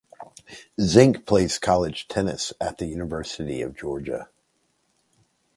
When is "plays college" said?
1.27-2.07